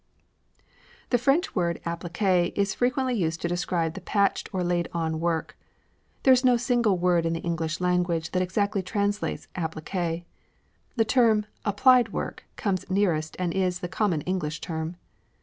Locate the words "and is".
13.37-13.77